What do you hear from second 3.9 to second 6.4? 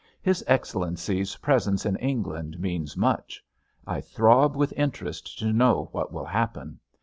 throb with interest to know what will